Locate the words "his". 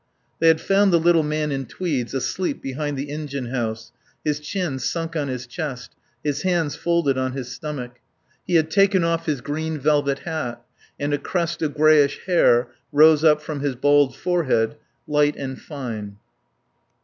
4.25-4.39, 5.27-5.45, 6.23-6.41, 7.33-7.51, 9.27-9.41, 13.59-13.75